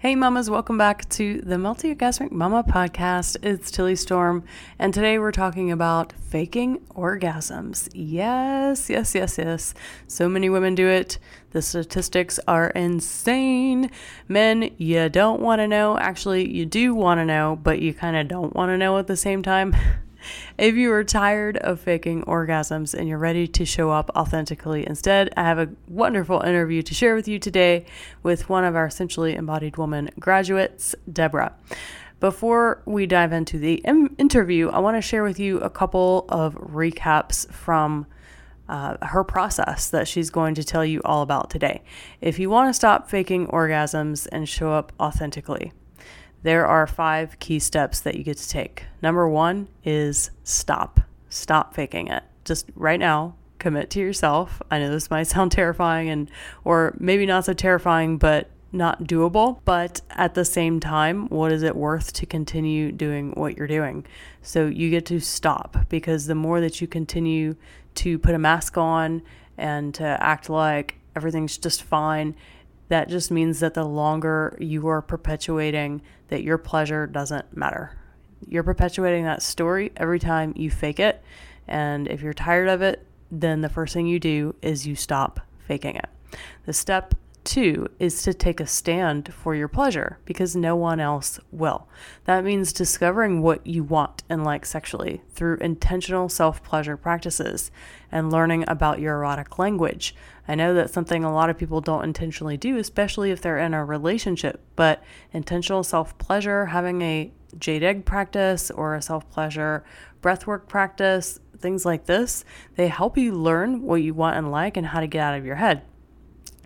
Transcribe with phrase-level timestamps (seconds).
[0.00, 3.36] Hey, mamas, welcome back to the Multi Orgasmic Mama podcast.
[3.42, 4.44] It's Tilly Storm,
[4.78, 7.86] and today we're talking about faking orgasms.
[7.92, 9.74] Yes, yes, yes, yes.
[10.06, 11.18] So many women do it.
[11.50, 13.90] The statistics are insane.
[14.26, 15.98] Men, you don't want to know.
[15.98, 19.06] Actually, you do want to know, but you kind of don't want to know at
[19.06, 19.76] the same time.
[20.58, 25.30] If you are tired of faking orgasms and you're ready to show up authentically instead,
[25.36, 27.86] I have a wonderful interview to share with you today
[28.22, 31.54] with one of our Sensually Embodied Woman graduates, Debra.
[32.20, 33.76] Before we dive into the
[34.18, 38.06] interview, I want to share with you a couple of recaps from
[38.68, 41.82] uh, her process that she's going to tell you all about today.
[42.20, 45.72] If you want to stop faking orgasms and show up authentically,
[46.42, 48.84] there are five key steps that you get to take.
[49.02, 51.00] Number one is stop.
[51.28, 52.22] Stop faking it.
[52.44, 54.60] Just right now, commit to yourself.
[54.70, 56.30] I know this might sound terrifying and
[56.64, 59.60] or maybe not so terrifying, but not doable.
[59.64, 64.06] But at the same time, what is it worth to continue doing what you're doing?
[64.42, 67.56] So you get to stop because the more that you continue
[67.96, 69.22] to put a mask on
[69.58, 72.34] and to act like everything's just fine,
[72.90, 77.96] that just means that the longer you are perpetuating that your pleasure doesn't matter.
[78.48, 81.22] You're perpetuating that story every time you fake it.
[81.68, 85.38] And if you're tired of it, then the first thing you do is you stop
[85.68, 86.08] faking it.
[86.66, 87.14] The step
[87.50, 91.88] two is to take a stand for your pleasure because no one else will.
[92.24, 97.72] That means discovering what you want and like sexually through intentional self pleasure practices
[98.12, 100.14] and learning about your erotic language.
[100.46, 103.74] I know that's something a lot of people don't intentionally do, especially if they're in
[103.74, 109.84] a relationship, but intentional self pleasure, having a jade egg practice or a self pleasure
[110.22, 112.44] breathwork practice, things like this,
[112.76, 115.44] they help you learn what you want and like and how to get out of
[115.44, 115.82] your head.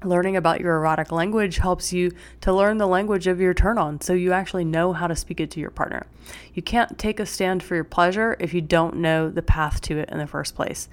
[0.04, 4.00] Learning about your erotic language helps you to learn the language of your turn on
[4.00, 6.06] so you actually know how to speak it to your partner.
[6.52, 9.98] You can't take a stand for your pleasure if you don't know the path to
[9.98, 10.88] it in the first place.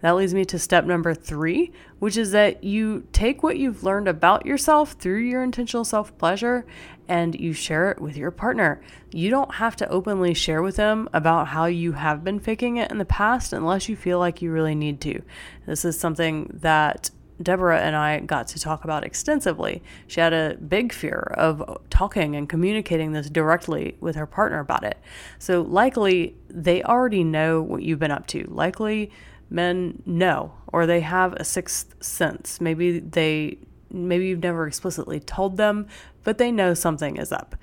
[0.00, 4.08] That leads me to step number three, which is that you take what you've learned
[4.08, 6.66] about yourself through your intentional self pleasure
[7.08, 8.80] and you share it with your partner.
[9.12, 12.90] You don't have to openly share with them about how you have been faking it
[12.90, 15.22] in the past unless you feel like you really need to.
[15.66, 17.10] This is something that
[17.42, 19.82] Debra and I got to talk about extensively.
[20.06, 24.84] She had a big fear of talking and communicating this directly with her partner about
[24.84, 24.98] it.
[25.38, 28.44] So, likely, they already know what you've been up to.
[28.48, 29.10] Likely,
[29.50, 32.60] men know or they have a sixth sense.
[32.60, 33.58] Maybe they
[33.90, 35.86] maybe you've never explicitly told them,
[36.24, 37.56] but they know something is up.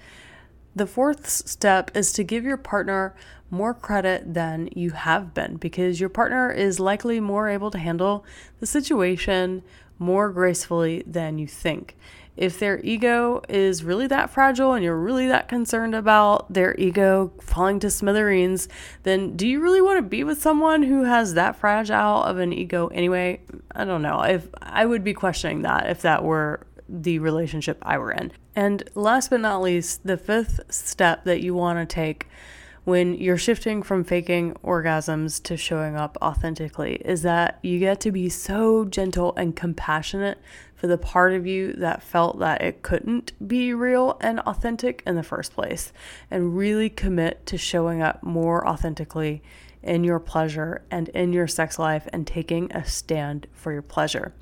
[0.75, 3.16] The fourth step is to give your partner
[3.51, 8.25] more credit than you have been because your partner is likely more able to handle
[8.59, 9.62] the situation
[10.00, 11.95] more gracefully than you think
[12.35, 17.31] if their ego is really that fragile and you're really that concerned about their ego
[17.39, 18.67] falling to smithereens,
[19.03, 22.51] then do you really want to be with someone who has that fragile of an
[22.51, 23.39] ego anyway?
[23.75, 24.22] I don't know.
[24.22, 28.31] If I would be questioning that if that were the relationship I were in.
[28.55, 32.27] And last but not least, the fifth step that you want to take
[32.83, 38.11] when you're shifting from faking orgasms to showing up authentically is that you get to
[38.11, 40.38] be so gentle and compassionate
[40.75, 45.15] for the part of you that felt that it couldn't be real and authentic in
[45.15, 45.94] the first place,
[46.29, 49.41] and really commit to showing up more authentically
[49.81, 54.33] in your pleasure and in your sex life and taking a stand for your pleasure.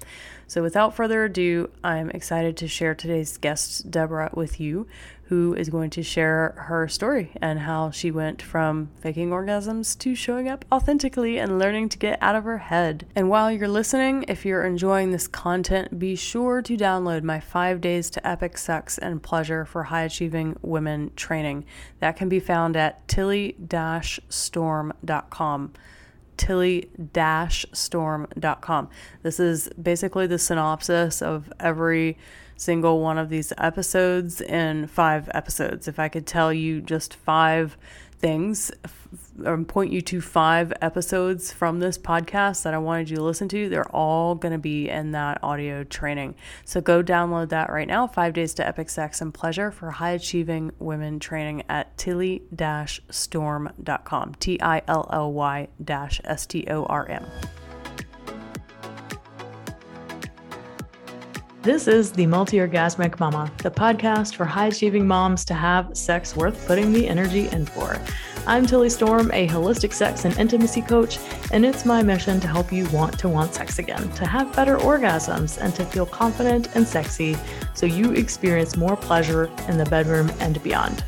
[0.51, 4.85] So, without further ado, I'm excited to share today's guest, Debra, with you,
[5.27, 10.13] who is going to share her story and how she went from faking orgasms to
[10.13, 13.07] showing up authentically and learning to get out of her head.
[13.15, 17.79] And while you're listening, if you're enjoying this content, be sure to download my five
[17.79, 21.63] days to epic sex and pleasure for high achieving women training.
[21.99, 23.55] That can be found at tilly
[24.27, 25.73] storm.com
[26.41, 28.89] tilly-storm.com.
[29.21, 32.17] This is basically the synopsis of every
[32.55, 35.87] single one of these episodes in five episodes.
[35.87, 37.77] If I could tell you just five
[38.21, 38.71] things
[39.43, 43.23] or um, point you to five episodes from this podcast that I wanted you to
[43.23, 46.35] listen to, they're all going to be in that audio training.
[46.65, 48.07] So go download that right now.
[48.07, 52.43] Five days to epic sex and pleasure for high achieving women training at tilly
[53.09, 54.35] storm.com.
[54.35, 55.67] T I L L Y
[56.23, 57.25] S T O R M.
[61.63, 66.35] This is the Multi Orgasmic Mama, the podcast for high achieving moms to have sex
[66.35, 67.99] worth putting the energy in for.
[68.47, 71.19] I'm Tilly Storm, a holistic sex and intimacy coach,
[71.51, 74.77] and it's my mission to help you want to want sex again, to have better
[74.77, 77.37] orgasms, and to feel confident and sexy
[77.75, 81.03] so you experience more pleasure in the bedroom and beyond.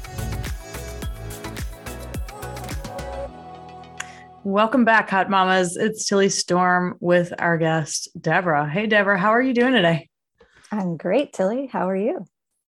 [4.43, 5.77] Welcome back, Hot Mamas.
[5.77, 8.69] It's Tilly Storm with our guest, Debra.
[8.69, 10.09] Hey, Debra, how are you doing today?
[10.73, 11.67] I'm great, Tilly.
[11.67, 12.25] How are you?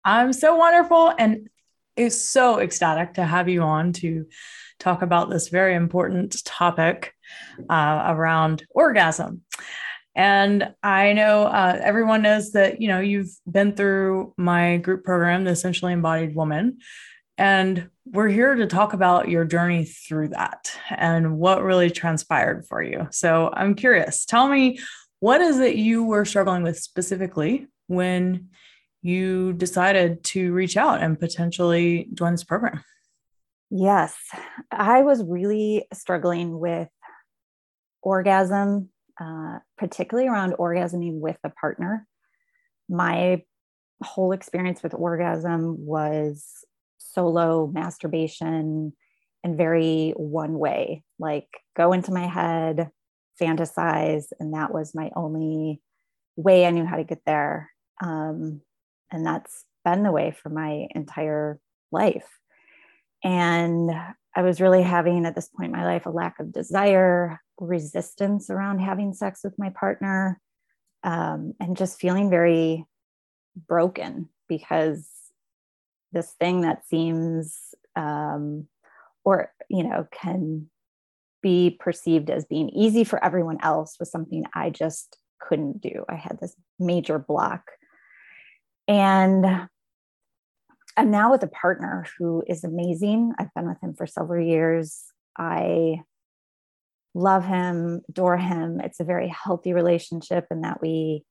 [0.05, 1.49] I'm so wonderful and
[1.97, 4.27] is so ecstatic to have you on to
[4.81, 7.15] talk about this very important topic
[7.71, 9.43] uh, around orgasm.
[10.17, 15.45] And I know uh, everyone knows that you know you've been through my group program,
[15.45, 16.79] the Sensually Embodied Woman,
[17.39, 22.83] and we're here to talk about your journey through that and what really transpired for
[22.83, 23.07] you.
[23.13, 24.25] So I'm curious.
[24.25, 24.81] Tell me
[25.21, 28.49] what is it you were struggling with specifically when
[29.03, 32.83] you decided to reach out and potentially join this program?
[33.71, 34.15] Yes,
[34.71, 36.89] I was really struggling with
[38.03, 38.91] orgasm,
[39.21, 42.06] uh, particularly around orgasming with a partner.
[42.89, 43.43] My
[44.03, 46.47] whole experience with orgasm was
[46.99, 48.93] solo masturbation
[49.44, 52.91] and very one way, like go into my head,
[53.41, 55.81] fantasize, and that was my only
[56.37, 57.72] way I knew how to get there.
[58.03, 58.61] Um,
[59.11, 61.59] and that's been the way for my entire
[61.91, 62.29] life.
[63.25, 63.91] And
[64.35, 68.51] I was really having at this point in my life a lack of desire, resistance
[68.51, 70.41] around having sex with my partner,
[71.05, 72.85] um, and just feeling very
[73.69, 75.09] broken because
[76.13, 78.67] this thing that seems um,
[79.25, 80.69] or you know can
[81.43, 86.15] be perceived as being easy for everyone else was something i just couldn't do i
[86.15, 87.73] had this major block
[88.88, 89.69] and
[90.96, 93.32] I'm now with a partner who is amazing.
[93.38, 95.05] I've been with him for several years.
[95.38, 96.02] I
[97.14, 98.81] love him, adore him.
[98.81, 101.25] It's a very healthy relationship in that we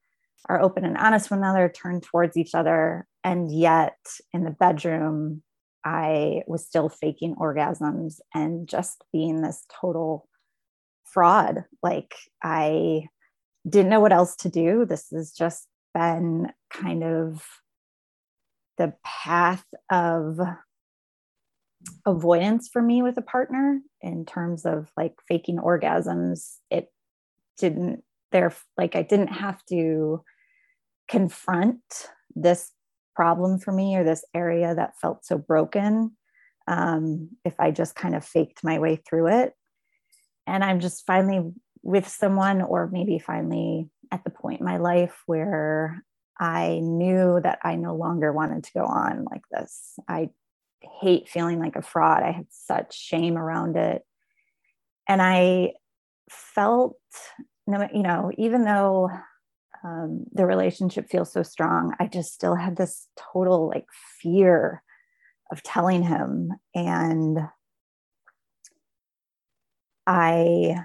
[0.50, 3.06] are open and honest with one another, turn towards each other.
[3.24, 3.98] And yet
[4.34, 5.44] in the bedroom,
[5.84, 10.28] I was still faking orgasms and just being this total
[11.04, 11.66] fraud.
[11.84, 13.08] Like I
[13.68, 14.86] didn't know what else to do.
[14.86, 17.44] This has just been kind of
[18.78, 20.40] the path of
[22.06, 26.58] avoidance for me with a partner in terms of like faking orgasms.
[26.70, 26.92] It
[27.58, 30.24] didn't there like I didn't have to
[31.10, 31.82] confront
[32.36, 32.72] this
[33.16, 36.16] problem for me or this area that felt so broken
[36.68, 39.54] um, if I just kind of faked my way through it.
[40.48, 41.52] And I'm just finally
[41.84, 46.04] with someone, or maybe finally at the point in my life where
[46.42, 50.00] I knew that I no longer wanted to go on like this.
[50.08, 50.30] I
[50.82, 52.24] hate feeling like a fraud.
[52.24, 54.02] I had such shame around it.
[55.08, 55.74] And I
[56.30, 56.98] felt,
[57.68, 59.12] you know, even though
[59.84, 63.86] um, the relationship feels so strong, I just still had this total like
[64.20, 64.82] fear
[65.52, 66.54] of telling him.
[66.74, 67.38] And
[70.08, 70.78] I,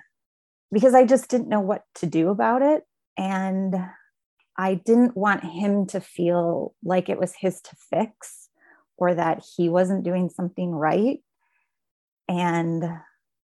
[0.71, 2.83] because I just didn't know what to do about it.
[3.17, 3.75] And
[4.59, 8.49] I didn't want him to feel like it was his to fix
[8.97, 11.19] or that he wasn't doing something right.
[12.29, 12.85] And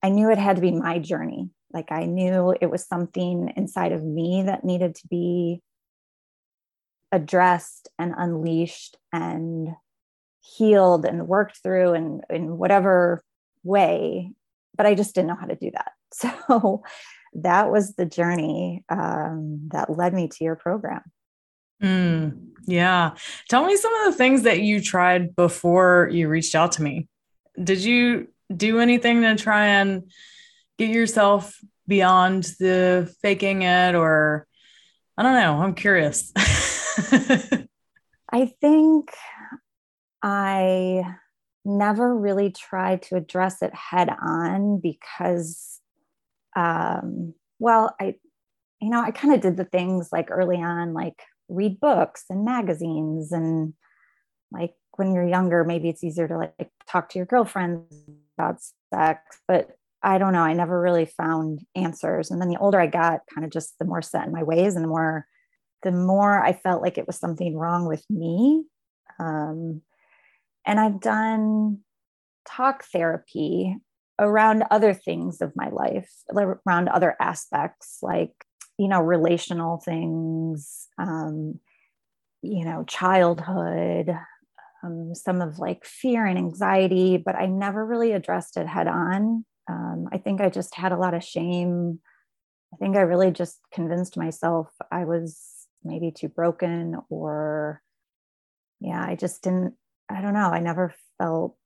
[0.03, 1.51] I knew it had to be my journey.
[1.73, 5.63] Like I knew it was something inside of me that needed to be
[7.11, 9.69] addressed and unleashed and
[10.41, 13.23] healed and worked through and in whatever
[13.63, 14.33] way.
[14.77, 15.93] But I just didn't know how to do that.
[16.15, 16.83] So
[17.35, 21.03] that was the journey um, that led me to your program.
[21.83, 23.15] Mm, yeah.
[23.49, 27.09] Tell me some of the things that you tried before you reached out to me.
[27.63, 30.11] Did you do anything to try and
[30.79, 34.47] get yourself beyond the faking it or
[35.17, 35.61] I don't know.
[35.61, 36.33] I'm curious.
[38.33, 39.11] I think
[40.23, 41.05] I
[41.65, 45.81] never really tried to address it head on because
[46.57, 48.17] um, well, I,
[48.81, 52.45] you know, I kind of did the things like early on, like read books and
[52.45, 53.75] magazines and
[54.51, 57.93] like when you're younger, maybe it's easier to like talk to your girlfriends
[58.37, 58.61] about
[58.93, 59.71] sex, but
[60.03, 60.41] I don't know.
[60.41, 62.31] I never really found answers.
[62.31, 64.75] And then the older I got, kind of just the more set in my ways
[64.75, 65.27] and the more,
[65.83, 68.65] the more I felt like it was something wrong with me.
[69.19, 69.83] Um,
[70.67, 71.79] and I've done
[72.47, 73.77] talk therapy
[74.23, 78.33] around other things of my life, around other aspects like,
[78.79, 81.59] you know, relational things, um,
[82.43, 84.17] you know, childhood,
[84.83, 89.45] um, some of like fear and anxiety, but I never really addressed it head on.
[89.71, 92.01] Um, I think I just had a lot of shame.
[92.75, 95.39] I think I really just convinced myself I was
[95.85, 97.83] maybe too broken or,
[98.81, 99.75] yeah, I just didn't,
[100.09, 100.51] I don't know.
[100.51, 101.57] I never felt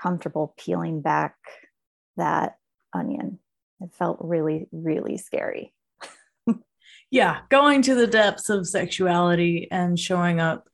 [0.00, 1.34] comfortable peeling back
[2.18, 2.58] that
[2.92, 3.38] onion.
[3.80, 5.72] It felt really, really scary.
[7.10, 10.68] yeah, going to the depths of sexuality and showing up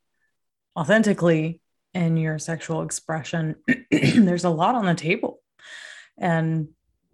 [0.77, 1.61] authentically
[1.93, 3.57] in your sexual expression,
[3.91, 5.41] there's a lot on the table.
[6.19, 6.69] And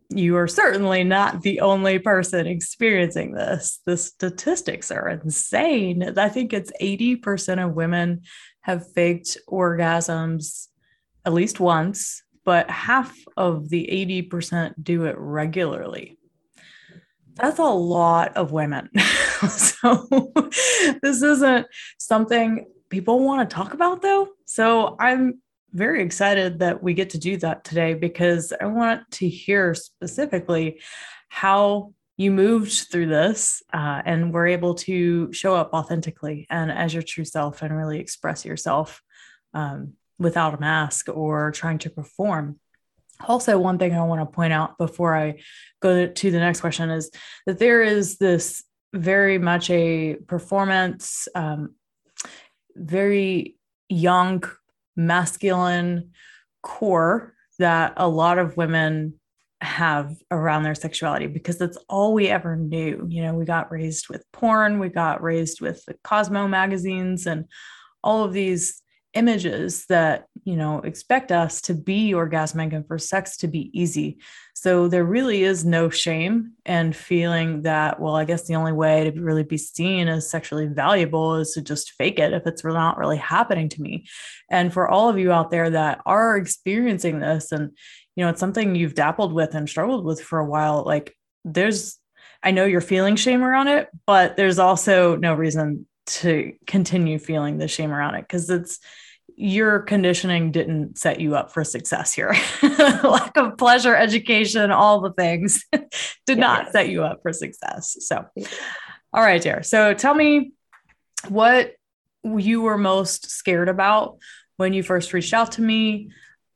[0.08, 3.80] you are certainly not the only person experiencing this.
[3.86, 6.18] The statistics are insane.
[6.18, 8.22] I think it's 80% of women
[8.62, 10.68] have faked orgasms
[11.24, 13.88] at least once, but half of the
[14.28, 16.18] 80% do it regularly.
[17.36, 18.90] That's a lot of women.
[19.48, 20.32] so,
[21.00, 21.68] this isn't
[22.00, 24.30] something people want to talk about, though.
[24.46, 25.40] So, I'm
[25.70, 30.80] very excited that we get to do that today because I want to hear specifically
[31.28, 36.92] how you moved through this uh, and were able to show up authentically and as
[36.94, 39.02] your true self and really express yourself
[39.54, 42.60] um, without a mask or trying to perform.
[43.26, 45.40] Also, one thing I want to point out before I
[45.80, 47.10] go to the next question is
[47.46, 48.62] that there is this
[48.94, 51.74] very much a performance, um,
[52.76, 53.56] very
[53.88, 54.44] young,
[54.96, 56.12] masculine
[56.62, 59.14] core that a lot of women
[59.62, 63.06] have around their sexuality because that's all we ever knew.
[63.08, 67.44] You know, we got raised with porn, we got raised with the Cosmo magazines and
[68.02, 68.82] all of these
[69.14, 74.18] images that you know expect us to be orgasmic and for sex to be easy.
[74.54, 79.10] So there really is no shame and feeling that well i guess the only way
[79.10, 82.98] to really be seen as sexually valuable is to just fake it if it's not
[82.98, 84.06] really happening to me.
[84.50, 87.70] And for all of you out there that are experiencing this and
[88.16, 91.98] you know it's something you've dappled with and struggled with for a while like there's
[92.42, 97.58] i know you're feeling shame around it but there's also no reason to continue feeling
[97.58, 98.80] the shame around it because it's
[99.36, 102.34] your conditioning didn't set you up for success here.
[102.62, 105.64] Lack of pleasure, education, all the things
[106.26, 107.96] did not set you up for success.
[108.00, 108.26] So,
[109.12, 109.62] all right, dear.
[109.62, 110.52] So tell me
[111.28, 111.74] what
[112.22, 114.18] you were most scared about
[114.56, 116.10] when you first reached out to me.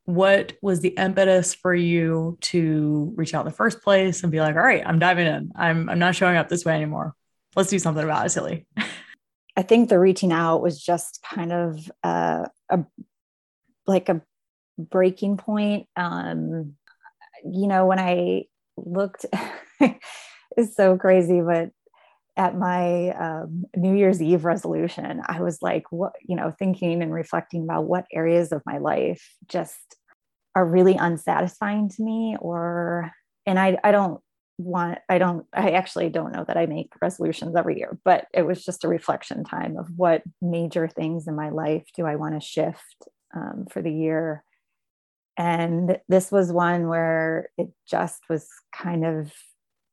[0.04, 4.40] What was the impetus for you to reach out in the first place and be
[4.40, 5.52] like, all right, I'm diving in.
[5.56, 7.14] I'm, I'm not showing up this way anymore.
[7.56, 8.66] Let's do something about it, Tilly.
[9.56, 12.84] I think the reaching out was just kind of uh, a
[13.86, 14.22] like a
[14.78, 15.86] breaking point.
[15.96, 16.74] Um,
[17.44, 18.44] you know, when I
[18.76, 19.26] looked,
[19.80, 21.70] it's so crazy, but
[22.36, 27.12] at my um, New Year's Eve resolution, I was like, what, you know, thinking and
[27.12, 29.96] reflecting about what areas of my life just
[30.56, 33.12] are really unsatisfying to me, or,
[33.46, 34.20] and I, I don't
[34.56, 38.42] want i don't i actually don't know that i make resolutions every year but it
[38.42, 42.34] was just a reflection time of what major things in my life do i want
[42.34, 44.44] to shift um, for the year.
[45.36, 49.32] And this was one where it just was kind of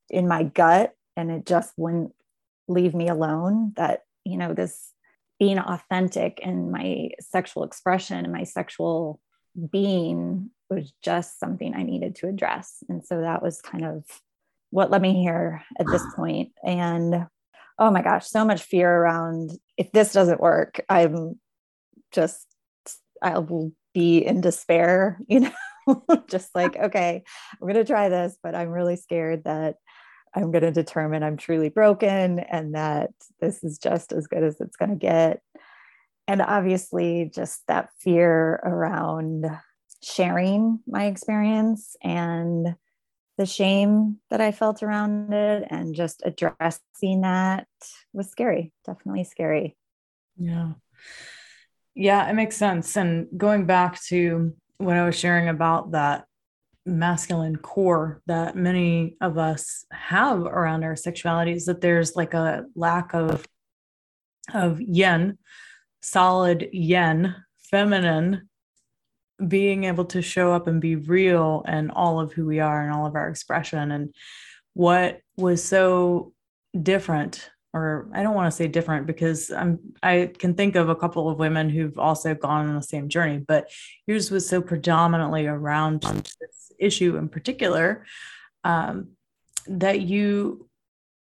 [0.09, 2.13] in my gut and it just wouldn't
[2.67, 4.91] leave me alone that you know this
[5.39, 9.19] being authentic in my sexual expression and my sexual
[9.71, 12.83] being was just something i needed to address.
[12.87, 14.05] And so that was kind of
[14.71, 16.51] what let me hear at this point.
[16.65, 17.27] And
[17.79, 21.39] oh my gosh so much fear around if this doesn't work i'm
[22.11, 22.45] just
[23.23, 27.23] i will be in despair you know just like okay
[27.53, 29.75] i'm going to try this but i'm really scared that
[30.35, 33.09] i'm going to determine i'm truly broken and that
[33.41, 35.41] this is just as good as it's going to get.
[36.27, 39.45] And obviously just that fear around
[40.03, 42.75] sharing my experience and
[43.41, 47.65] the shame that I felt around it and just addressing that
[48.13, 49.75] was scary, definitely scary.
[50.37, 50.73] Yeah.
[51.95, 52.95] Yeah, it makes sense.
[52.95, 56.25] And going back to what I was sharing about that
[56.85, 62.65] masculine core that many of us have around our sexuality is that there's like a
[62.75, 63.43] lack of
[64.53, 65.39] of yin,
[66.03, 67.33] solid yin,
[67.71, 68.49] feminine
[69.47, 72.93] being able to show up and be real and all of who we are and
[72.93, 74.13] all of our expression and
[74.73, 76.33] what was so
[76.81, 80.95] different or I don't want to say different because I'm I can think of a
[80.95, 83.69] couple of women who've also gone on the same journey, but
[84.07, 88.05] yours was so predominantly around this issue in particular
[88.63, 89.11] um,
[89.67, 90.67] that you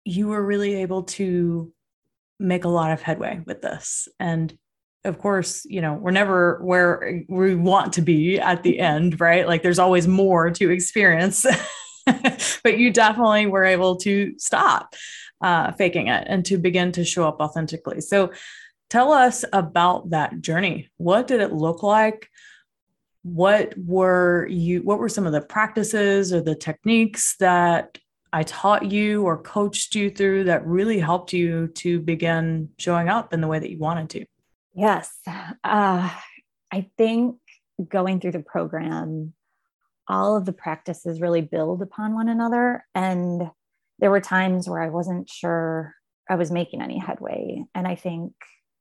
[0.05, 1.73] you were really able to
[2.39, 4.09] make a lot of headway with this.
[4.19, 4.57] And
[5.05, 9.47] of course, you know, we're never where we want to be at the end, right?
[9.47, 11.47] Like there's always more to experience.
[12.63, 14.95] but you definitely were able to stop
[15.41, 18.01] uh, faking it and to begin to show up authentically.
[18.01, 18.33] So
[18.91, 20.91] tell us about that journey.
[20.99, 22.29] What did it look like?
[23.23, 27.99] What were you, what were some of the practices or the techniques that
[28.33, 33.33] I taught you or coached you through that really helped you to begin showing up
[33.33, 34.27] in the way that you wanted to?
[34.75, 35.13] Yes.
[35.27, 36.11] Uh,
[36.73, 37.37] I think
[37.89, 39.35] going through the program,
[40.09, 42.85] all of the practices really build upon one another.
[42.95, 43.51] And
[43.99, 45.95] there were times where I wasn't sure
[46.29, 47.65] I was making any headway.
[47.75, 48.33] And I think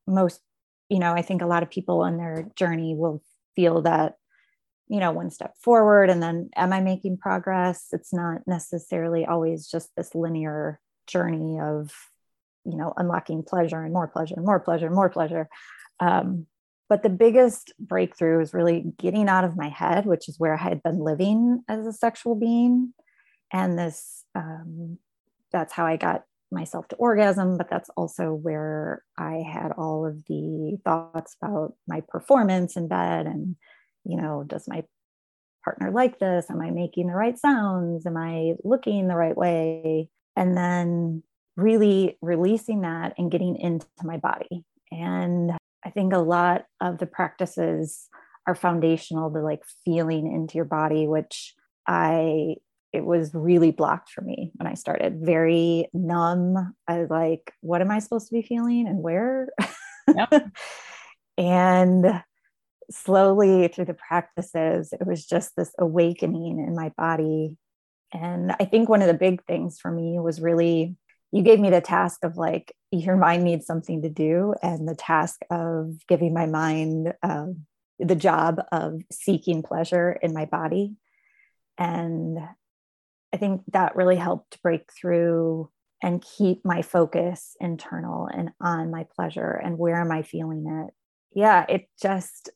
[0.08, 0.42] most,
[0.90, 3.24] you know, I think a lot of people on their journey will
[3.56, 4.16] feel that,
[4.88, 7.88] you know, one step forward and then am I making progress?
[7.92, 11.92] It's not necessarily always just this linear journey of,
[12.66, 15.48] you know, unlocking pleasure and more pleasure and more pleasure and more pleasure.
[16.00, 16.46] Um,
[16.88, 20.58] but the biggest breakthrough is really getting out of my head, which is where I
[20.58, 22.94] had been living as a sexual being.
[23.54, 24.98] And this, um,
[25.52, 30.26] that's how I got myself to orgasm, but that's also where I had all of
[30.26, 33.56] the thoughts about my performance in bed and,
[34.04, 34.84] you know, does my
[35.64, 36.50] partner like this?
[36.50, 38.06] Am I making the right sounds?
[38.08, 40.10] Am I looking the right way?
[40.36, 41.22] And then
[41.60, 44.64] really releasing that and getting into my body.
[44.92, 45.52] And
[45.86, 48.08] I think a lot of the practices
[48.48, 51.54] are foundational to like feeling into your body, which
[51.88, 52.56] I
[52.92, 55.20] it was really blocked for me when I started.
[55.22, 56.74] Very numb.
[56.88, 59.50] I was like, what am I supposed to be feeling and where?
[60.08, 60.52] Yep.
[61.38, 62.24] and
[62.90, 67.56] slowly through the practices, it was just this awakening in my body.
[68.12, 70.96] And I think one of the big things for me was really
[71.32, 74.96] you gave me the task of like your mind needs something to do and the
[74.96, 77.66] task of giving my mind um,
[78.00, 80.96] the job of seeking pleasure in my body.
[81.78, 82.40] And
[83.34, 85.70] i think that really helped break through
[86.02, 90.94] and keep my focus internal and on my pleasure and where am i feeling it.
[91.34, 92.50] Yeah it just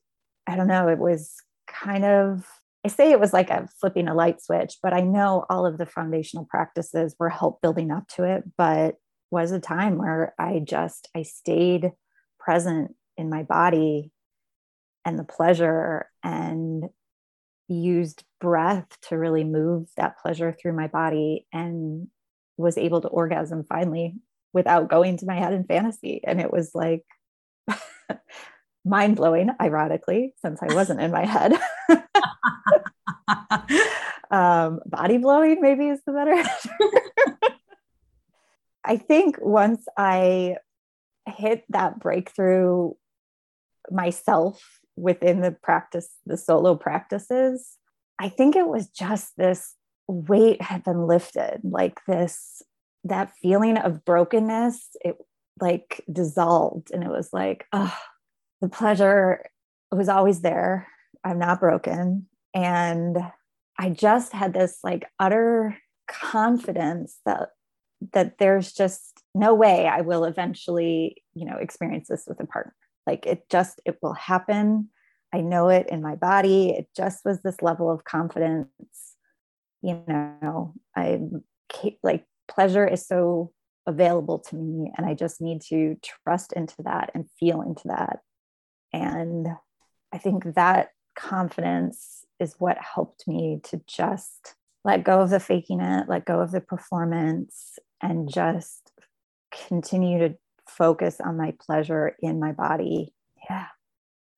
[0.48, 1.36] i don't know it was
[1.68, 2.46] kind of
[2.86, 3.50] I say it was like
[3.80, 7.91] flipping a light switch, but I know all of the foundational practices were help building
[7.91, 8.43] up to it.
[8.58, 8.96] But
[9.32, 11.91] was a time where I just I stayed
[12.39, 14.12] present in my body
[15.06, 16.84] and the pleasure and
[17.67, 22.08] used breath to really move that pleasure through my body and
[22.58, 24.15] was able to orgasm finally
[24.54, 26.22] without going to my head in fantasy.
[26.24, 27.04] And it was like
[28.86, 31.54] mind blowing, ironically, since I wasn't in my head.
[34.32, 36.43] um, body blowing, maybe is the better.
[38.84, 40.58] I think once I
[41.28, 42.91] hit that breakthrough
[43.89, 47.78] myself within the practice, the solo practices,
[48.19, 49.76] I think it was just this
[50.08, 52.62] weight had been lifted, like this,
[53.06, 55.17] that feeling of brokenness, it
[55.60, 56.91] like dissolved.
[56.91, 57.96] And it was like, oh,
[58.62, 59.46] the pleasure
[59.91, 60.88] was always there.
[61.23, 62.28] I'm not broken.
[62.54, 63.17] And
[63.78, 67.49] I just had this like utter confidence that
[68.12, 72.76] that there's just no way I will eventually, you know, experience this with a partner.
[73.08, 74.89] Like it just it will happen.
[75.34, 76.69] I know it in my body.
[76.71, 78.67] It just was this level of confidence.
[79.82, 81.21] You know, I
[82.04, 83.52] like pleasure is so
[83.86, 88.19] available to me and I just need to trust into that and feel into that
[88.93, 89.47] and
[90.13, 95.80] I think that confidence is what helped me to just let go of the faking
[95.80, 98.91] it, let go of the performance, and just
[99.67, 100.36] continue to
[100.67, 103.13] focus on my pleasure in my body.
[103.49, 103.67] Yeah.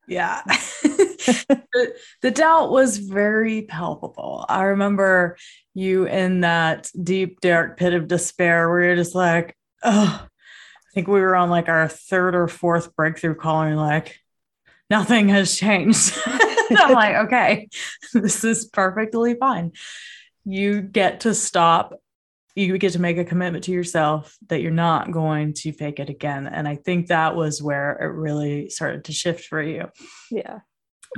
[0.07, 0.41] Yeah.
[0.83, 4.45] the, the, doubt was very palpable.
[4.47, 5.37] I remember
[5.73, 11.07] you in that deep, dark pit of despair where you're just like, oh, I think
[11.07, 14.19] we were on like our third or fourth breakthrough call, and like,
[14.89, 16.15] nothing has changed.
[16.77, 17.69] I'm like, okay,
[18.13, 19.71] this is perfectly fine.
[20.43, 21.93] You get to stop.
[22.55, 26.09] You get to make a commitment to yourself that you're not going to fake it
[26.09, 26.47] again.
[26.47, 29.89] And I think that was where it really started to shift for you.
[30.31, 30.59] Yeah.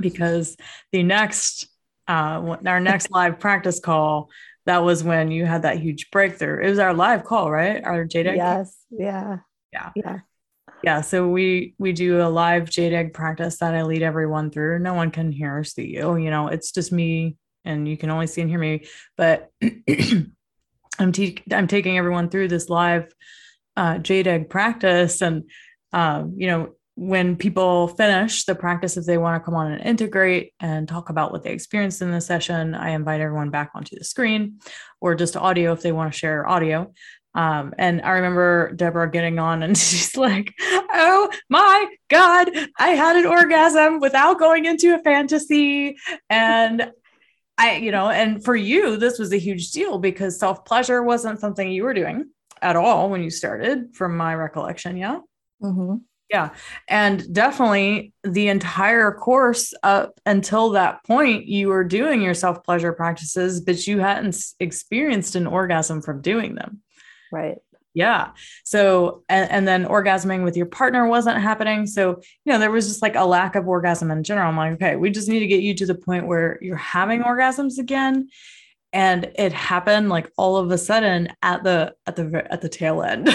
[0.00, 0.56] Because
[0.90, 1.68] the next,
[2.08, 4.30] uh, our next live practice call,
[4.66, 6.64] that was when you had that huge breakthrough.
[6.64, 7.84] It was our live call, right?
[7.84, 8.36] Our jade egg.
[8.36, 8.76] Yes.
[8.90, 9.38] Yeah.
[9.72, 9.90] Yeah.
[9.94, 10.18] Yeah
[10.82, 14.78] yeah so we we do a live jade egg practice that i lead everyone through
[14.78, 18.10] no one can hear or see you you know it's just me and you can
[18.10, 18.86] only see and hear me
[19.16, 19.50] but
[20.98, 23.12] i'm te- i'm taking everyone through this live
[23.76, 25.44] uh, jade practice and
[25.92, 29.80] um, you know when people finish the practice, if they want to come on and
[29.86, 33.96] integrate and talk about what they experienced in the session, I invite everyone back onto
[33.96, 34.58] the screen
[35.00, 36.92] or just audio if they want to share audio.
[37.38, 43.14] Um, and I remember Debra getting on and she's like, Oh my God, I had
[43.14, 45.96] an orgasm without going into a fantasy.
[46.28, 46.90] And
[47.56, 51.38] I, you know, and for you, this was a huge deal because self pleasure wasn't
[51.38, 52.28] something you were doing
[52.60, 54.96] at all when you started, from my recollection.
[54.96, 55.20] Yeah.
[55.62, 55.98] Mm-hmm.
[56.30, 56.50] Yeah.
[56.88, 62.92] And definitely the entire course up until that point, you were doing your self pleasure
[62.92, 66.82] practices, but you hadn't experienced an orgasm from doing them.
[67.32, 67.58] Right.
[67.94, 68.30] Yeah.
[68.64, 71.86] So, and, and then orgasming with your partner wasn't happening.
[71.86, 74.48] So, you know, there was just like a lack of orgasm in general.
[74.48, 77.22] I'm like, okay, we just need to get you to the point where you're having
[77.22, 78.28] orgasms again.
[78.92, 83.02] And it happened like all of a sudden at the, at the, at the tail
[83.02, 83.28] end.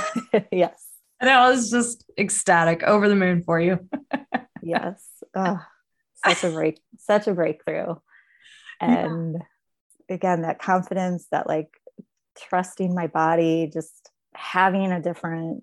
[0.50, 0.82] yes.
[1.18, 3.88] And I was just ecstatic over the moon for you.
[4.62, 5.02] yes.
[5.34, 5.58] Oh,
[6.22, 7.94] such a break, such a breakthrough.
[8.82, 9.36] And
[10.10, 10.14] yeah.
[10.14, 11.70] again, that confidence, that like
[12.36, 15.62] trusting my body, just having a different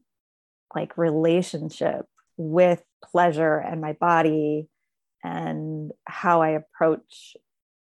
[0.75, 2.05] like relationship
[2.37, 4.67] with pleasure and my body
[5.23, 7.35] and how I approach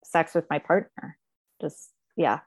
[0.05, 1.19] sex with my partner.
[1.61, 2.41] Just, yeah,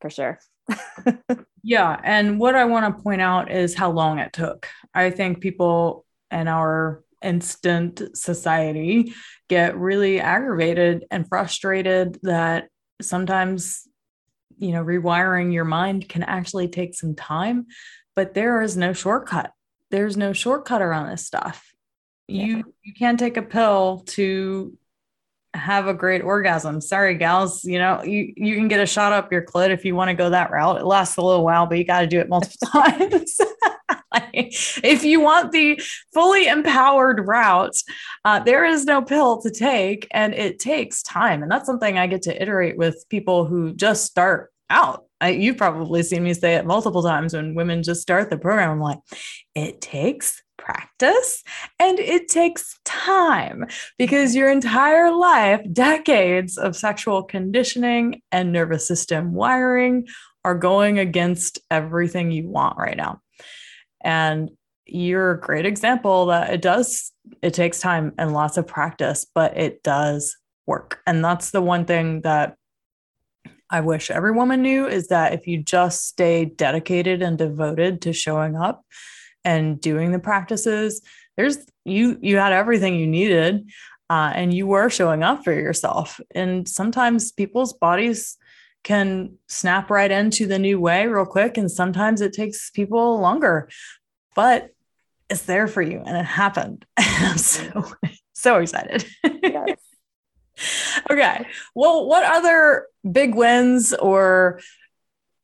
[0.00, 0.38] for sure.
[1.62, 2.00] yeah.
[2.02, 4.66] And what I want to point out is how long it took.
[4.94, 9.14] I think people in our instant society
[9.48, 12.68] get really aggravated and frustrated that
[13.00, 13.86] sometimes
[14.58, 17.66] you know rewiring your mind can actually take some time
[18.14, 19.52] but there is no shortcut
[19.90, 21.72] there's no shortcut around this stuff
[22.28, 24.76] you you can't take a pill to
[25.56, 26.80] have a great orgasm.
[26.80, 27.64] Sorry, gals.
[27.64, 30.14] You know, you, you can get a shot up your clit if you want to
[30.14, 30.80] go that route.
[30.80, 33.40] It lasts a little while, but you got to do it multiple times.
[34.32, 35.80] if you want the
[36.12, 37.76] fully empowered route,
[38.24, 41.42] uh, there is no pill to take and it takes time.
[41.42, 45.04] And that's something I get to iterate with people who just start out.
[45.20, 48.70] I, you've probably seen me say it multiple times when women just start the program.
[48.70, 48.98] I'm like,
[49.54, 51.42] it takes practice
[51.78, 53.66] and it takes time
[53.98, 60.06] because your entire life, decades of sexual conditioning and nervous system wiring
[60.44, 63.20] are going against everything you want right now.
[64.06, 64.50] And
[64.86, 69.56] you're a great example that it does, it takes time and lots of practice, but
[69.58, 71.00] it does work.
[71.06, 72.56] And that's the one thing that
[73.68, 78.12] I wish every woman knew is that if you just stay dedicated and devoted to
[78.12, 78.84] showing up
[79.44, 81.02] and doing the practices
[81.36, 83.68] there's you you had everything you needed
[84.08, 88.36] uh, and you were showing up for yourself and sometimes people's bodies
[88.86, 93.68] can snap right into the new way real quick and sometimes it takes people longer
[94.34, 94.70] but
[95.28, 97.84] it's there for you and it happened i'm so
[98.32, 99.04] so excited
[99.42, 99.78] yes.
[101.10, 104.60] okay well what other big wins or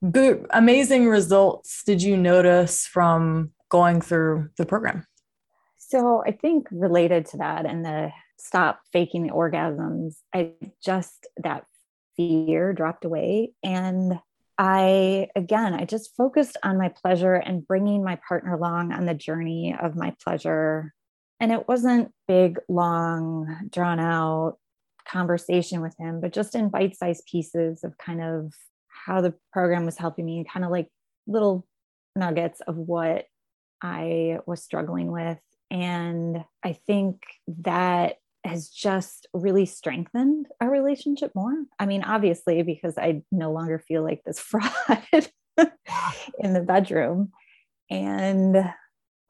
[0.09, 5.07] good amazing results did you notice from going through the program?
[5.79, 10.53] So I think related to that and the stop faking the orgasms, I
[10.85, 11.65] just that
[12.16, 14.18] fear dropped away and
[14.59, 19.14] I again, I just focused on my pleasure and bringing my partner along on the
[19.14, 20.92] journey of my pleasure.
[21.40, 24.59] And it wasn't big, long, drawn out
[25.09, 28.53] conversation with him, but just in bite sized pieces of kind of
[28.88, 30.88] how the program was helping me, kind of like
[31.27, 31.66] little
[32.14, 33.27] nuggets of what
[33.83, 35.38] I was struggling with.
[35.70, 37.22] And I think
[37.62, 41.65] that has just really strengthened our relationship more.
[41.79, 45.31] I mean, obviously, because I no longer feel like this fraud
[46.39, 47.33] in the bedroom.
[47.91, 48.57] And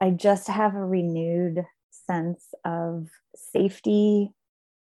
[0.01, 4.31] I just have a renewed sense of safety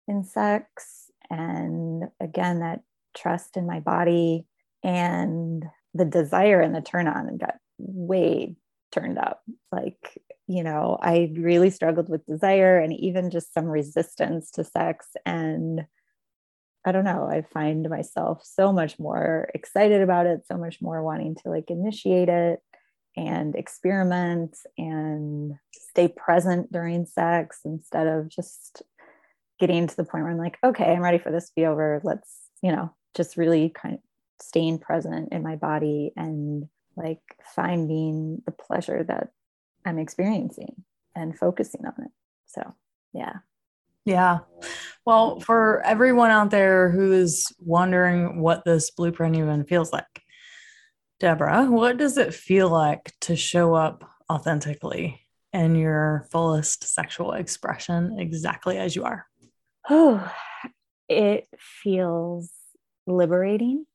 [0.08, 1.12] in sex.
[1.30, 2.82] And again, that
[3.16, 4.46] trust in my body
[4.84, 8.56] and the desire and the turn on got way
[8.92, 9.44] turned up.
[9.72, 15.06] Like, you know, I really struggled with desire and even just some resistance to sex.
[15.24, 15.86] And
[16.84, 21.04] I don't know, I find myself so much more excited about it, so much more
[21.04, 22.62] wanting to like initiate it
[23.16, 28.82] and experiment and stay present during sex instead of just
[29.60, 32.02] getting to the point where I'm like, okay, I'm ready for this to be over.
[32.04, 34.02] Let's, you know, just really kind of
[34.42, 37.22] staying present in my body and like
[37.56, 39.30] finding the pleasure that
[39.86, 40.84] I'm experiencing
[41.16, 42.12] and focusing on it.
[42.48, 42.76] So,
[43.14, 43.38] yeah.
[44.06, 44.40] Yeah.
[45.06, 50.24] Well, for everyone out there who is wondering what this blueprint even feels like,
[51.20, 58.18] Debra, what does it feel like to show up authentically in your fullest sexual expression
[58.20, 59.26] exactly as you are?
[59.90, 60.32] Oh,
[61.08, 62.52] it feels
[63.08, 63.86] liberating.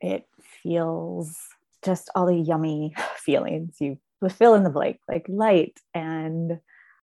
[0.00, 0.24] It
[0.62, 1.36] feels
[1.84, 6.58] just all the yummy feelings you fill in the blank, like light and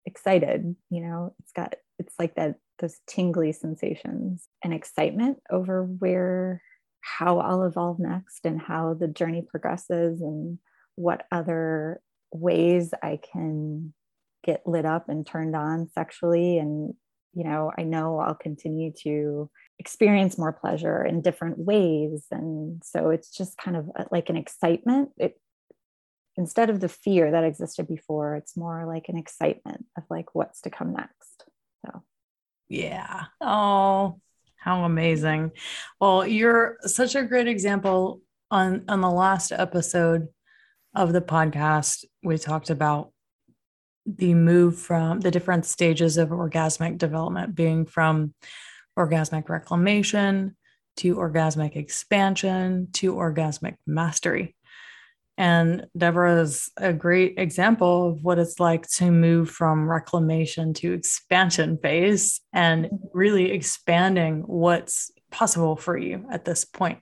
[0.06, 0.74] excited.
[0.90, 6.62] You know, it's got, it's like that, those tingly sensations and excitement over where,
[7.00, 10.58] how I'll evolve next and how the journey progresses and
[10.94, 12.00] what other
[12.32, 13.92] ways I can
[14.44, 16.58] get lit up and turned on sexually.
[16.58, 16.94] And
[17.34, 19.48] you know i know i'll continue to
[19.82, 22.26] experience more pleasure in different ways.
[22.30, 25.08] And so it's just kind of uh, like an excitement.
[25.18, 25.40] It
[26.36, 30.60] instead of the fear that existed before it's more like an excitement of like what's
[30.62, 31.44] to come next
[31.84, 32.02] so.
[32.68, 33.24] Yeah.
[33.40, 34.20] Oh
[34.56, 35.50] how amazing.
[36.00, 40.28] Well you're such a great example on on the last episode
[40.94, 43.12] of the podcast we talked about
[44.06, 48.34] the move from the different stages of orgasmic development being from
[48.98, 50.56] orgasmic reclamation
[50.96, 54.54] to orgasmic expansion to orgasmic mastery.
[55.38, 60.92] And Debra is a great example of what it's like to move from reclamation to
[60.92, 62.96] expansion phase and mm-hmm.
[63.12, 66.98] really expanding what's possible for you at this point.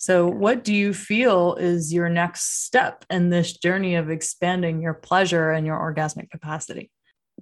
[0.00, 4.94] So, what do you feel is your next step in this journey of expanding your
[4.94, 6.90] pleasure and your orgasmic capacity?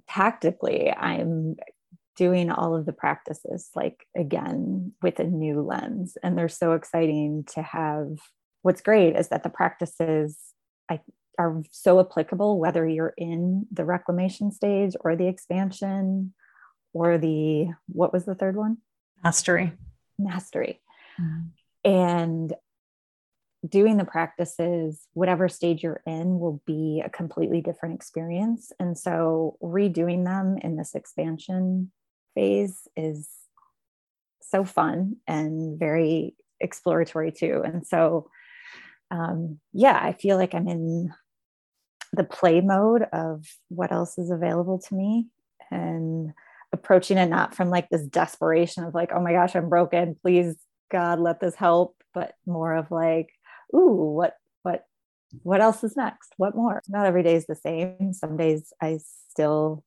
[0.09, 1.55] Tactically, I'm
[2.15, 7.45] doing all of the practices like again with a new lens, and they're so exciting
[7.53, 8.17] to have.
[8.61, 10.37] What's great is that the practices
[10.89, 10.99] I,
[11.37, 16.33] are so applicable whether you're in the reclamation stage or the expansion
[16.93, 18.77] or the what was the third one?
[19.23, 19.73] Mastery.
[20.17, 20.81] Mastery.
[21.19, 21.47] Mm-hmm
[21.87, 22.53] and
[23.67, 29.57] doing the practices whatever stage you're in will be a completely different experience and so
[29.63, 31.91] redoing them in this expansion
[32.35, 33.29] phase is
[34.41, 38.29] so fun and very exploratory too and so
[39.11, 41.13] um, yeah i feel like i'm in
[42.13, 45.27] the play mode of what else is available to me
[45.71, 46.33] and
[46.73, 50.55] approaching it not from like this desperation of like oh my gosh i'm broken please
[50.91, 53.29] God, let this help, but more of like,
[53.75, 54.85] ooh, what, what,
[55.43, 56.33] what else is next?
[56.37, 56.81] What more?
[56.87, 58.13] Not every day is the same.
[58.13, 59.83] Some days I still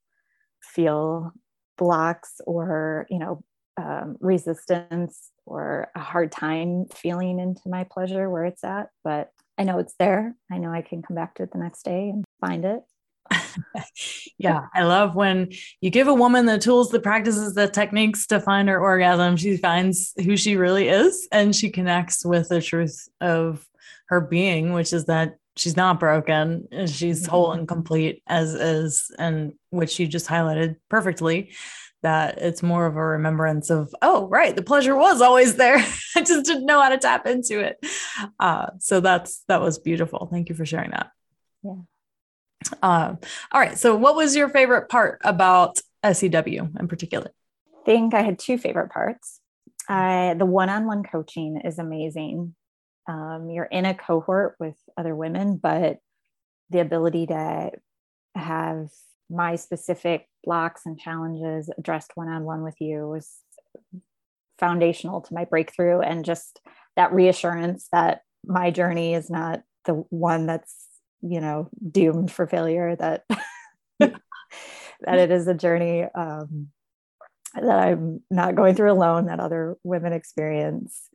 [0.63, 1.33] feel
[1.79, 3.43] blocks or, you know,
[3.77, 9.65] um, resistance or a hard time feeling into my pleasure where it's at, but I
[9.65, 10.35] know it's there.
[10.51, 12.83] I know I can come back to it the next day and find it
[14.39, 18.41] yeah, I love when you give a woman the tools, the practices, the techniques to
[18.41, 19.37] find her orgasm.
[19.37, 23.67] She finds who she really is and she connects with the truth of
[24.07, 26.67] her being, which is that she's not broken.
[26.87, 31.53] She's whole and complete as is, and which you just highlighted perfectly.
[32.03, 35.77] That it's more of a remembrance of, oh, right, the pleasure was always there.
[36.17, 37.85] I just didn't know how to tap into it.
[38.39, 40.29] Uh, so that's that was beautiful.
[40.31, 41.11] Thank you for sharing that.
[41.63, 41.77] Yeah.
[42.83, 43.19] Um,
[43.53, 43.79] all right.
[43.79, 45.79] So, what was your favorite part about
[46.11, 47.31] SEW in particular?
[47.75, 49.41] I think I had two favorite parts.
[49.89, 52.55] I, the one on one coaching is amazing.
[53.09, 55.99] Um, you're in a cohort with other women, but
[56.71, 57.73] the ability to
[58.35, 58.89] have
[59.31, 63.31] my specific blocks and challenges addressed one on one with you was
[64.59, 66.61] foundational to my breakthrough and just
[66.97, 70.75] that reassurance that my journey is not the one that's
[71.23, 73.25] you know doomed for failure that
[74.01, 76.69] that it is a journey um,
[77.55, 81.09] that i'm not going through alone that other women experience.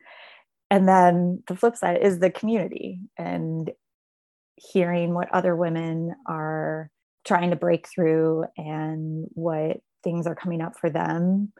[0.71, 3.71] And then the flip side is the community and
[4.56, 6.89] hearing what other women are
[7.25, 11.51] trying to break through and what things are coming up for them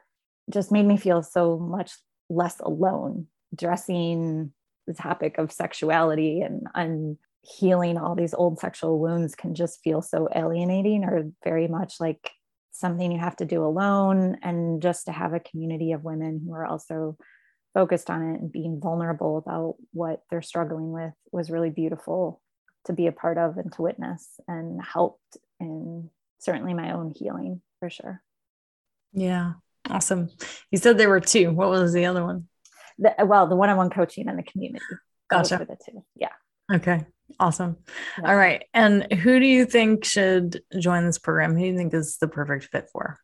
[0.52, 1.94] just made me feel so much
[2.30, 3.28] less alone.
[3.54, 4.52] Addressing
[4.88, 10.02] the topic of sexuality and, and healing all these old sexual wounds can just feel
[10.02, 12.32] so alienating or very much like
[12.72, 14.38] something you have to do alone.
[14.44, 17.18] And just to have a community of women who are also
[17.74, 22.42] focused on it and being vulnerable about what they're struggling with was really beautiful
[22.86, 27.62] to be a part of and to witness and helped in certainly my own healing
[27.80, 28.22] for sure
[29.14, 29.54] yeah
[29.90, 30.30] awesome
[30.72, 32.48] you said there were two what was the other one
[32.98, 34.84] the, well the one-on-one coaching and the community
[35.30, 36.30] gotcha the two yeah
[36.74, 37.06] okay
[37.40, 37.78] Awesome.
[38.22, 38.30] Yeah.
[38.30, 38.66] All right.
[38.74, 41.54] And who do you think should join this program?
[41.54, 43.20] Who do you think is the perfect fit for?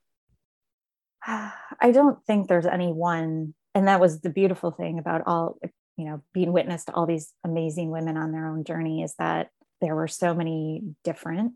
[1.25, 3.53] I don't think there's any one.
[3.73, 7.05] And that was the beautiful thing about all, you you know, being witness to all
[7.05, 9.49] these amazing women on their own journey is that
[9.81, 11.53] there were so many different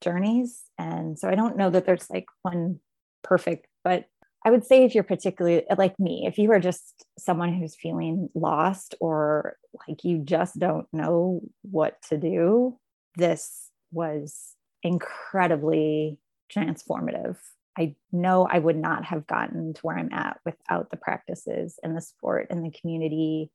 [0.00, 0.62] journeys.
[0.78, 2.80] And so I don't know that there's like one
[3.22, 4.06] perfect, but
[4.44, 8.30] I would say if you're particularly like me, if you are just someone who's feeling
[8.34, 12.78] lost or like you just don't know what to do,
[13.16, 16.18] this was incredibly
[16.54, 17.36] transformative.
[17.78, 21.96] I know I would not have gotten to where I'm at without the practices and
[21.96, 23.50] the support and the community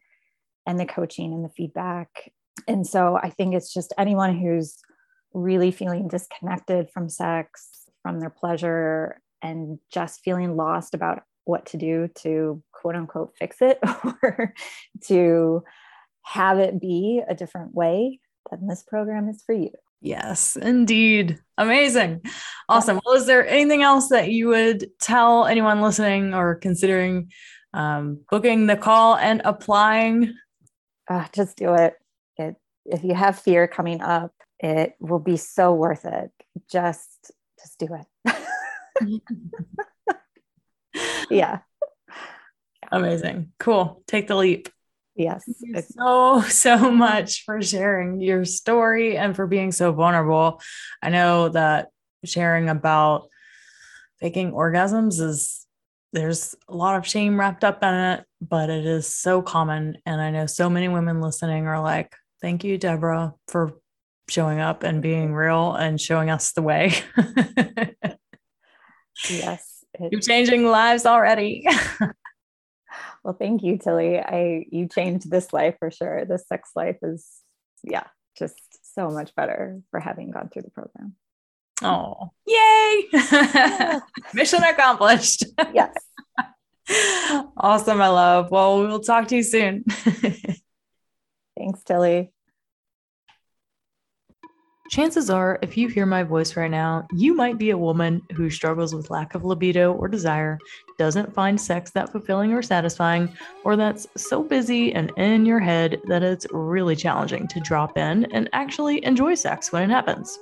[0.68, 2.32] and the coaching and the feedback.
[2.68, 4.78] And so I think it's just anyone who's
[5.36, 11.78] really feeling disconnected from sex, from their pleasure, and just feeling lost about what to
[11.78, 13.78] do to quote unquote fix it
[14.24, 14.54] or
[15.04, 15.64] to
[16.24, 18.20] have it be a different way,
[18.50, 19.72] then this program is for you.
[20.02, 21.40] Yes, indeed.
[21.58, 22.22] Amazing.
[22.70, 23.00] Awesome.
[23.04, 27.32] Well, is there anything else that you would tell anyone listening or considering
[27.74, 30.34] um, booking the call and applying?
[31.10, 31.94] Uh, just do it.
[32.38, 32.56] it.
[32.86, 36.32] If you have fear coming up, it will be so worth it.
[36.72, 39.22] Just, just do it.
[41.30, 41.60] yeah.
[42.92, 43.52] Amazing.
[43.60, 44.04] Cool.
[44.08, 44.70] Take the leap.
[45.16, 45.46] Yes.
[45.98, 50.62] so, so much for sharing your story and for being so vulnerable.
[51.02, 51.90] I know that
[52.26, 53.28] sharing about
[54.20, 55.66] faking orgasms is
[56.12, 59.98] there's a lot of shame wrapped up in it, but it is so common.
[60.06, 63.74] And I know so many women listening are like, thank you, Debra, for
[64.28, 66.94] showing up and being real and showing us the way.
[69.30, 69.84] yes.
[70.12, 71.66] You're changing lives already.
[73.26, 74.20] Well, thank you, Tilly.
[74.20, 76.26] I you changed this life for sure.
[76.26, 77.28] This sex life is
[77.84, 78.04] yeah,
[78.38, 78.56] just
[78.94, 81.16] so much better for having gone through the program.
[81.82, 83.10] Oh, yay!
[84.36, 85.44] Mission accomplished.
[85.74, 85.92] yes.
[87.58, 88.52] awesome, my love.
[88.52, 89.86] Well, we will talk to you soon.
[91.58, 92.32] Thanks, Tilly.
[94.88, 98.52] Chances are, if you hear my voice right now, you might be a woman who
[98.52, 100.60] struggles with lack of libido or desire,
[101.00, 106.00] doesn't find sex that fulfilling or satisfying, or that's so busy and in your head
[106.06, 110.38] that it's really challenging to drop in and actually enjoy sex when it happens.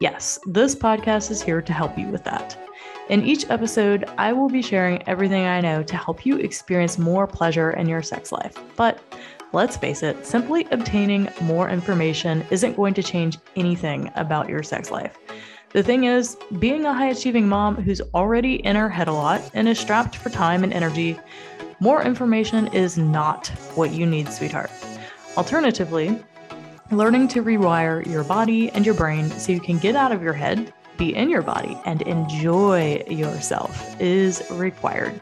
[0.00, 2.58] Yes, this podcast is here to help you with that.
[3.08, 7.28] In each episode, I will be sharing everything I know to help you experience more
[7.28, 8.58] pleasure in your sex life.
[8.74, 9.00] But
[9.52, 14.90] Let's face it, simply obtaining more information isn't going to change anything about your sex
[14.90, 15.16] life.
[15.70, 19.42] The thing is, being a high achieving mom who's already in her head a lot
[19.54, 21.18] and is strapped for time and energy,
[21.80, 24.70] more information is not what you need, sweetheart.
[25.36, 26.18] Alternatively,
[26.90, 30.32] learning to rewire your body and your brain so you can get out of your
[30.32, 35.20] head, be in your body, and enjoy yourself is required.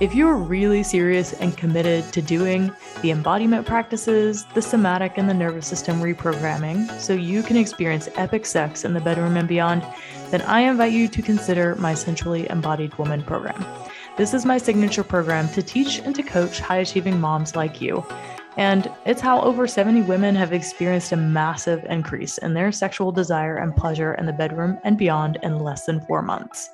[0.00, 2.70] If you're really serious and committed to doing
[3.02, 8.46] the embodiment practices, the somatic and the nervous system reprogramming, so you can experience epic
[8.46, 9.84] sex in the bedroom and beyond,
[10.30, 13.64] then I invite you to consider my Sensually Embodied Woman program.
[14.16, 18.06] This is my signature program to teach and to coach high achieving moms like you.
[18.56, 23.56] And it's how over 70 women have experienced a massive increase in their sexual desire
[23.56, 26.70] and pleasure in the bedroom and beyond in less than four months.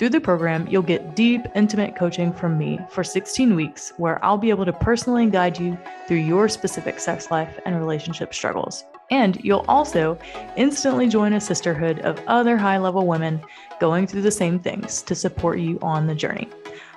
[0.00, 4.38] Through the program, you'll get deep, intimate coaching from me for 16 weeks, where I'll
[4.38, 5.76] be able to personally guide you
[6.08, 8.84] through your specific sex life and relationship struggles.
[9.10, 10.18] And you'll also
[10.56, 13.42] instantly join a sisterhood of other high level women
[13.78, 16.48] going through the same things to support you on the journey.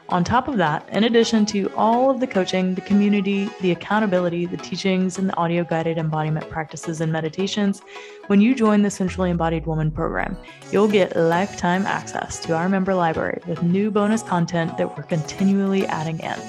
[0.09, 4.45] On top of that, in addition to all of the coaching, the community, the accountability,
[4.45, 7.81] the teachings, and the audio guided embodiment practices and meditations,
[8.27, 10.37] when you join the Sensually Embodied Woman program,
[10.71, 15.85] you'll get lifetime access to our member library with new bonus content that we're continually
[15.87, 16.39] adding in.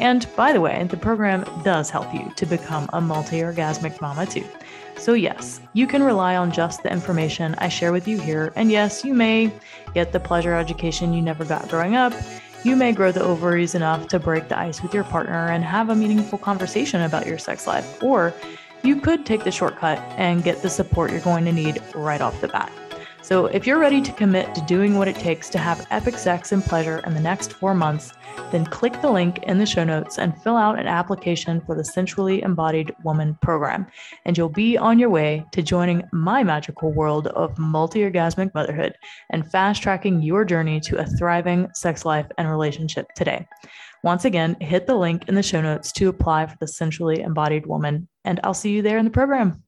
[0.00, 4.24] And by the way, the program does help you to become a multi orgasmic mama
[4.24, 4.46] too.
[4.96, 8.52] So, yes, you can rely on just the information I share with you here.
[8.56, 9.52] And yes, you may
[9.94, 12.12] get the pleasure education you never got growing up
[12.64, 15.90] you may grow the ovaries enough to break the ice with your partner and have
[15.90, 18.34] a meaningful conversation about your sex life, or
[18.82, 22.40] you could take the shortcut and get the support you're going to need right off
[22.40, 22.72] the bat.
[23.22, 26.52] So, if you're ready to commit to doing what it takes to have epic sex
[26.52, 28.12] and pleasure in the next four months,
[28.50, 31.84] then click the link in the show notes and fill out an application for the
[31.84, 33.86] Sensually Embodied Woman program,
[34.24, 38.94] and you'll be on your way to joining my magical world of multi orgasmic motherhood
[39.30, 43.46] and fast tracking your journey to a thriving sex life and relationship today.
[44.04, 47.66] Once again, hit the link in the show notes to apply for the Sensually Embodied
[47.66, 49.62] Woman, and I'll see you there in the program.